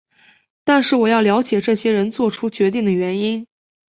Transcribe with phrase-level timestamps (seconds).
[0.63, 3.45] 但是我要了解这些人作出决定的原因。